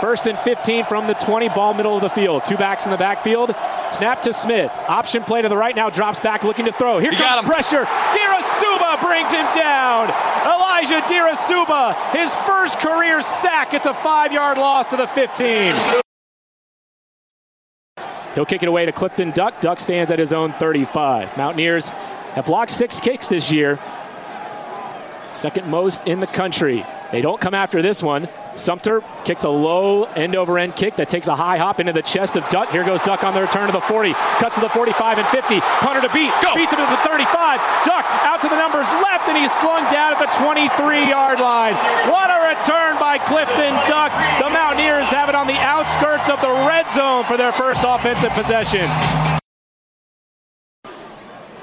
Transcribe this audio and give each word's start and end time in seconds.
First 0.00 0.26
and 0.26 0.38
15 0.40 0.84
from 0.84 1.06
the 1.06 1.14
20, 1.14 1.48
ball 1.48 1.72
middle 1.72 1.96
of 1.96 2.02
the 2.02 2.10
field. 2.10 2.44
Two 2.44 2.56
backs 2.56 2.84
in 2.84 2.90
the 2.90 2.98
backfield. 2.98 3.54
Snap 3.92 4.20
to 4.22 4.32
Smith. 4.32 4.70
Option 4.88 5.22
play 5.22 5.40
to 5.42 5.48
the 5.48 5.56
right 5.56 5.74
now, 5.74 5.88
drops 5.88 6.20
back 6.20 6.44
looking 6.44 6.66
to 6.66 6.72
throw. 6.72 6.98
Here 6.98 7.12
You 7.12 7.18
comes 7.18 7.48
pressure. 7.48 7.84
Diarrassouba 7.84 9.00
brings 9.00 9.30
him 9.30 9.46
down. 9.54 10.08
Elijah 10.44 11.00
Diarrassouba, 11.06 11.94
his 12.12 12.34
first 12.36 12.78
career 12.80 13.22
sack. 13.22 13.72
It's 13.72 13.86
a 13.86 13.94
five 13.94 14.32
yard 14.32 14.58
loss 14.58 14.86
to 14.88 14.96
the 14.96 15.06
15. 15.06 15.74
He'll 18.34 18.44
kick 18.44 18.62
it 18.62 18.68
away 18.68 18.84
to 18.84 18.92
Clifton 18.92 19.30
Duck. 19.30 19.62
Duck 19.62 19.80
stands 19.80 20.10
at 20.10 20.18
his 20.18 20.34
own 20.34 20.52
35. 20.52 21.38
Mountaineers 21.38 21.88
have 21.88 22.44
blocked 22.44 22.70
six 22.70 23.00
kicks 23.00 23.28
this 23.28 23.50
year, 23.50 23.78
second 25.32 25.70
most 25.70 26.06
in 26.06 26.20
the 26.20 26.26
country. 26.26 26.84
They 27.12 27.22
don't 27.22 27.40
come 27.40 27.54
after 27.54 27.82
this 27.82 28.02
one. 28.02 28.28
Sumpter 28.56 29.02
kicks 29.24 29.44
a 29.44 29.48
low 29.48 30.04
end 30.04 30.34
over 30.34 30.58
end 30.58 30.74
kick 30.76 30.96
that 30.96 31.08
takes 31.08 31.28
a 31.28 31.36
high 31.36 31.58
hop 31.58 31.78
into 31.78 31.92
the 31.92 32.02
chest 32.02 32.36
of 32.36 32.48
Duck. 32.48 32.70
Here 32.70 32.84
goes 32.84 33.00
Duck 33.02 33.22
on 33.22 33.34
the 33.34 33.42
return 33.42 33.66
to 33.66 33.72
the 33.72 33.80
40. 33.80 34.12
Cuts 34.12 34.54
to 34.56 34.60
the 34.60 34.68
45 34.68 35.18
and 35.18 35.28
50. 35.28 35.60
Punter 35.60 36.00
to 36.00 36.12
beat. 36.12 36.32
Go. 36.42 36.54
Beats 36.54 36.72
him 36.72 36.80
to 36.80 36.90
the 36.90 37.02
35. 37.04 37.60
Duck 37.84 38.04
out 38.24 38.40
to 38.42 38.48
the 38.48 38.56
numbers 38.56 38.88
left, 39.04 39.28
and 39.28 39.36
he's 39.36 39.52
slung 39.52 39.82
down 39.92 40.12
at 40.12 40.18
the 40.18 40.30
23 40.34 41.08
yard 41.08 41.40
line. 41.40 41.74
What 42.10 42.30
a 42.30 42.56
return 42.56 42.98
by 42.98 43.18
Clifton 43.18 43.74
Duck. 43.86 44.10
The 44.40 44.50
Mountaineers 44.50 45.06
have 45.08 45.28
it 45.28 45.34
on 45.34 45.46
the 45.46 45.58
outskirts 45.58 46.28
of 46.28 46.40
the 46.40 46.52
red 46.66 46.86
zone 46.94 47.24
for 47.24 47.36
their 47.36 47.52
first 47.52 47.82
offensive 47.84 48.32
possession. 48.32 48.88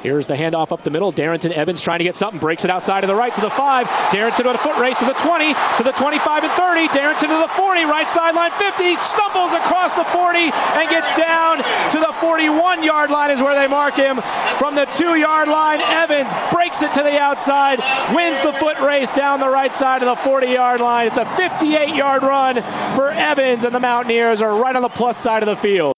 Here's 0.04 0.28
the 0.28 0.36
handoff 0.36 0.74
up 0.74 0.84
the 0.84 0.90
middle. 0.90 1.14
Darrynton 1.14 1.54
Evans 1.54 1.80
trying 1.80 2.00
to 2.00 2.04
get 2.04 2.14
something. 2.14 2.38
Breaks 2.38 2.66
it 2.66 2.70
outside 2.70 3.02
to 3.02 3.08
the 3.08 3.16
right 3.16 3.34
to 3.34 3.40
the 3.40 3.50
5. 3.50 3.88
Darrynton 4.12 4.46
with 4.46 4.56
a 4.56 4.60
foot 4.60 4.78
race 4.78 5.00
to 5.00 5.06
the 5.06 5.14
20, 5.14 5.54
to 5.78 5.84
the 5.84 5.94
25 5.94 6.44
and 6.44 6.52
30. 6.52 6.88
Darrynton 6.90 7.32
to 7.32 7.40
the 7.40 7.48
40, 7.56 7.86
right 7.86 8.10
sideline 8.10 8.52
50. 8.52 8.98
Stumbles 8.98 9.54
across 9.54 9.94
the 9.94 10.04
40 10.04 10.52
and 10.52 10.90
gets 10.90 11.08
down 11.16 11.60
to 11.92 12.00
the 12.00 12.12
41 12.20 12.84
yard 12.84 13.12
line, 13.12 13.32
is 13.32 13.42
where 13.42 13.56
they 13.56 13.70
mark 13.70 13.94
him. 13.96 14.20
From 14.60 14.76
the 14.76 14.84
2 14.92 15.16
yard 15.16 15.48
line, 15.48 15.80
Evans 15.80 16.28
breaks 16.52 16.84
it 16.84 16.92
to 16.96 17.02
the 17.02 17.18
outside, 17.18 17.80
wins 18.14 18.42
the 18.44 18.52
foot 18.52 18.80
race 18.82 19.10
down 19.12 19.40
the 19.40 19.48
right 19.48 19.74
side 19.74 20.04
of 20.04 20.10
the 20.10 20.22
40 20.22 20.48
yard 20.48 20.82
line. 20.82 21.08
It's 21.08 21.18
a 21.18 21.26
58 21.26 21.96
yard 21.96 22.24
run 22.24 22.62
for 22.96 23.10
Evans, 23.10 23.64
and 23.64 23.74
the 23.74 23.80
Mountaineers 23.80 24.42
are 24.42 24.62
right 24.62 24.76
on 24.76 24.82
the 24.82 24.90
plus 24.90 25.18
side 25.18 25.44
of 25.44 25.48
the 25.48 25.56
field. 25.56 25.94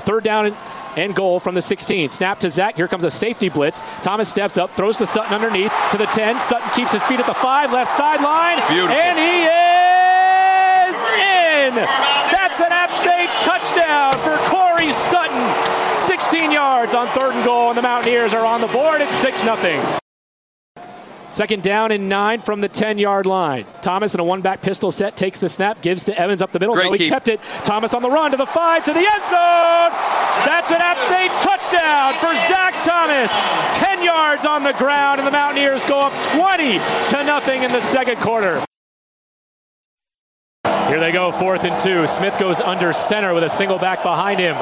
Third 0.00 0.24
down 0.24 0.44
and- 0.44 0.56
and 0.96 1.14
goal 1.14 1.40
from 1.40 1.54
the 1.54 1.62
16. 1.62 2.10
Snap 2.10 2.40
to 2.40 2.50
Zac. 2.50 2.76
Here 2.76 2.88
comes 2.88 3.04
a 3.04 3.10
safety 3.10 3.48
blitz. 3.48 3.80
Thomas 4.02 4.28
steps 4.28 4.56
up, 4.56 4.70
throws 4.76 4.96
to 4.98 5.06
Sutton 5.06 5.34
underneath 5.34 5.72
to 5.90 5.98
the 5.98 6.06
10. 6.06 6.40
Sutton 6.40 6.68
keeps 6.74 6.92
his 6.92 7.04
feet 7.06 7.20
at 7.20 7.26
the 7.26 7.34
5, 7.34 7.72
left 7.72 7.92
sideline. 7.92 8.56
Beautiful. 8.68 8.96
And 8.96 9.18
he 9.18 9.44
is 9.44 10.98
in. 11.68 11.74
That's 11.74 12.60
an 12.60 12.72
App 12.72 12.90
State 12.90 13.30
touchdown 13.42 14.12
for 14.24 14.36
Corey 14.48 14.92
Sutton. 14.92 15.42
16 16.06 16.50
yards 16.50 16.94
on 16.94 17.08
third 17.08 17.34
and 17.34 17.44
goal, 17.44 17.68
and 17.70 17.78
the 17.78 17.82
Mountaineers 17.82 18.34
are 18.34 18.46
on 18.46 18.60
the 18.60 18.68
board. 18.68 19.00
at 19.00 19.08
6 19.22 19.40
0. 19.42 20.03
Second 21.34 21.64
down 21.64 21.90
and 21.90 22.08
nine 22.08 22.38
from 22.38 22.60
the 22.60 22.68
10 22.68 22.96
yard 22.96 23.26
line. 23.26 23.66
Thomas 23.82 24.14
in 24.14 24.20
a 24.20 24.24
one 24.24 24.40
back 24.40 24.62
pistol 24.62 24.92
set 24.92 25.16
takes 25.16 25.40
the 25.40 25.48
snap, 25.48 25.82
gives 25.82 26.04
to 26.04 26.16
Evans 26.16 26.40
up 26.40 26.52
the 26.52 26.60
middle. 26.60 26.76
Great 26.76 26.86
no, 26.86 26.92
he 26.92 26.98
keep. 26.98 27.08
kept 27.08 27.26
it. 27.26 27.40
Thomas 27.64 27.92
on 27.92 28.02
the 28.02 28.08
run 28.08 28.30
to 28.30 28.36
the 28.36 28.46
five 28.46 28.84
to 28.84 28.92
the 28.92 29.00
end 29.00 29.24
zone. 29.24 29.90
That's 30.46 30.70
an 30.70 30.80
App 30.80 30.96
State 30.96 31.32
touchdown 31.42 32.14
for 32.22 32.32
Zac 32.46 32.72
Thomas. 32.84 33.32
10 33.76 34.04
yards 34.04 34.46
on 34.46 34.62
the 34.62 34.74
ground, 34.74 35.18
and 35.18 35.26
the 35.26 35.32
Mountaineers 35.32 35.84
go 35.86 36.02
up 36.02 36.12
20 36.36 36.78
to 37.08 37.24
nothing 37.26 37.64
in 37.64 37.72
the 37.72 37.80
second 37.80 38.20
quarter. 38.20 38.64
Here 40.86 41.00
they 41.00 41.10
go, 41.10 41.32
fourth 41.32 41.64
and 41.64 41.76
two. 41.82 42.06
Smith 42.06 42.38
goes 42.38 42.60
under 42.60 42.92
center 42.92 43.34
with 43.34 43.42
a 43.42 43.50
single 43.50 43.80
back 43.80 44.04
behind 44.04 44.38
him. 44.38 44.54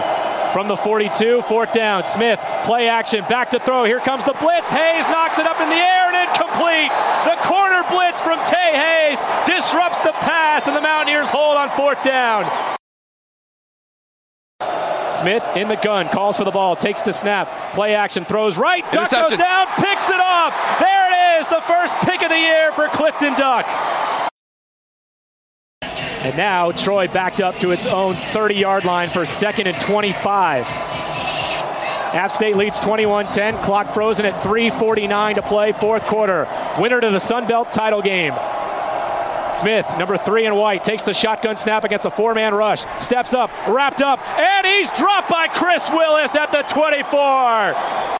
From 0.53 0.69
the 0.69 0.77
42, 0.77 1.43
fourth 1.43 1.73
down. 1.73 2.05
Smith, 2.05 2.39
play 2.65 2.87
action, 2.89 3.25
back 3.29 3.51
to 3.51 3.59
throw. 3.59 3.85
Here 3.85 4.01
comes 4.01 4.25
the 4.25 4.35
blitz. 4.35 4.69
Hayes 4.69 5.09
knocks 5.09 5.39
it 5.39 5.47
up 5.47 5.59
in 5.61 5.69
the 5.69 5.75
air 5.75 6.13
and 6.13 6.29
incomplete. 6.29 6.93
The 7.25 7.41
corner 7.49 7.83
blitz 7.89 8.21
from 8.21 8.39
Tae 8.45 8.77
Hayes 8.77 9.19
disrupts 9.47 10.01
the 10.01 10.13
pass, 10.13 10.67
and 10.67 10.77
the 10.77 10.83
Mountaineers 10.83 11.31
hold 11.31 11.57
on 11.57 11.71
fourth 11.71 12.05
down. 12.05 12.45
Smith 15.15 15.45
in 15.57 15.69
the 15.69 15.77
gun, 15.77 16.09
calls 16.09 16.37
for 16.37 16.45
the 16.45 16.51
ball, 16.51 16.77
takes 16.77 17.03
the 17.03 17.13
snap, 17.13 17.49
play 17.73 17.95
action, 17.95 18.25
throws 18.25 18.59
right, 18.59 18.83
Duck 18.93 19.11
goes 19.11 19.39
down, 19.39 19.67
picks 19.77 20.09
it 20.09 20.21
off. 20.21 20.53
There 20.81 21.09
it 21.09 21.41
is, 21.41 21.49
the 21.49 21.61
first 21.63 21.95
pick 22.03 22.23
of 22.23 22.29
the 22.29 22.39
year 22.39 22.73
for 22.73 22.89
Clifton 22.89 23.35
Duck. 23.35 23.67
And 26.25 26.37
now 26.37 26.71
Troy 26.71 27.09
backed 27.09 27.41
up 27.41 27.57
to 27.57 27.73
its 27.73 27.87
own 27.87 28.15
30 28.15 28.55
yard 28.55 28.85
line 28.85 29.09
for 29.09 29.27
second 29.27 29.67
and 29.67 29.81
25. 29.81 30.65
App 32.15 32.31
State 32.31 32.57
leads 32.57 32.79
21 32.79 33.27
10. 33.27 33.57
Clock 33.59 33.93
frozen 33.93 34.27
at 34.27 34.35
3.49 34.35 35.35
to 35.37 35.43
play, 35.43 35.73
fourth 35.73 36.05
quarter. 36.05 36.47
Winner 36.79 37.01
to 37.01 37.11
the 37.11 37.19
Sun 37.19 37.47
Belt 37.47 37.73
title 37.73 38.03
game. 38.03 38.35
Smith, 39.55 39.87
number 39.99 40.17
three 40.17 40.47
in 40.47 40.55
white, 40.55 40.85
takes 40.85 41.03
the 41.03 41.13
shotgun 41.13 41.57
snap 41.57 41.85
against 41.85 42.07
a 42.07 42.11
four 42.11 42.35
man 42.35 42.55
rush. 42.55 42.85
Steps 43.03 43.35
up, 43.35 43.51
wrapped 43.67 44.01
up, 44.01 44.21
and 44.39 44.67
he's 44.67 44.91
dropped 44.93 45.29
by 45.29 45.49
Chris 45.49 45.91
Willis 45.91 46.35
at 46.35 46.53
the 46.53 46.63
24. 46.63 48.19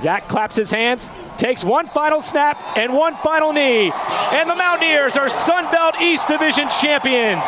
Zac 0.00 0.28
claps 0.28 0.56
his 0.56 0.70
hands, 0.70 1.08
takes 1.36 1.64
one 1.64 1.86
final 1.86 2.22
snap 2.22 2.58
and 2.76 2.92
one 2.92 3.14
final 3.16 3.52
knee, 3.52 3.90
and 4.32 4.48
the 4.48 4.54
Mountaineers 4.54 5.16
are 5.16 5.28
Sun 5.28 5.70
Belt 5.70 5.94
East 6.00 6.28
Division 6.28 6.68
champions. 6.68 7.44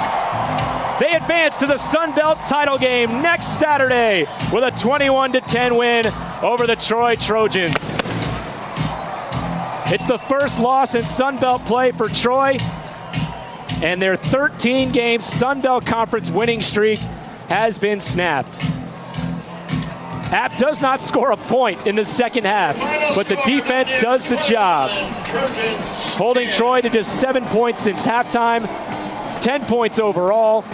They 0.99 1.13
advance 1.13 1.59
to 1.59 1.67
the 1.67 1.79
Sun 1.79 2.15
Belt 2.15 2.39
title 2.47 2.79
game 2.79 3.23
next 3.23 3.59
Saturday 3.59 4.27
with 4.53 4.65
a 4.65 4.71
21 4.79 5.33
10 5.33 5.77
win 5.77 6.07
over 6.43 6.67
the 6.67 6.77
Troy 6.77 7.17
Trojans. 7.17 8.01
It's 9.89 10.07
the 10.07 10.19
first 10.19 10.59
loss 10.59 10.95
in 10.95 11.05
Sun 11.05 11.39
Belt 11.39 11.65
play 11.65 11.93
for 11.93 12.09
Troy, 12.09 12.59
and 13.83 14.01
their 14.01 14.17
13 14.17 14.91
game 14.91 15.21
Sun 15.21 15.61
Belt 15.61 15.85
Conference 15.85 16.31
winning 16.31 16.63
streak 16.63 16.99
has 17.51 17.79
been 17.79 18.01
snapped. 18.01 18.59
App 20.33 20.57
does 20.59 20.81
not 20.81 21.01
score 21.01 21.31
a 21.31 21.37
point 21.37 21.87
in 21.87 21.95
the 21.95 22.05
second 22.05 22.45
half, 22.45 22.77
but 23.15 23.29
the 23.29 23.37
defense 23.45 23.97
does 24.01 24.27
the 24.27 24.37
job. 24.37 24.91
Holding 26.17 26.49
Troy 26.49 26.81
to 26.81 26.91
just 26.91 27.21
seven 27.21 27.45
points 27.45 27.83
since 27.83 28.05
halftime, 28.05 28.67
10 29.41 29.67
points 29.67 30.01
overall, 30.01 30.65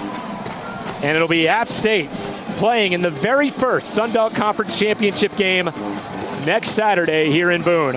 and 1.03 1.17
it'll 1.17 1.29
be 1.29 1.49
App 1.49 1.69
State 1.69 2.09
playing 2.57 2.93
in 2.93 3.03
the 3.03 3.11
very 3.11 3.51
first 3.51 3.93
Sun 3.93 4.13
Belt 4.13 4.35
Conference 4.35 4.79
championship 4.79 5.37
game 5.37 5.67
next 6.47 6.71
Saturday 6.71 7.31
here 7.31 7.51
in 7.51 7.63
Boone. 7.63 7.91